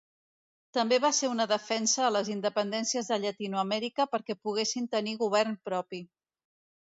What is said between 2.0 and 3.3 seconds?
a les independències de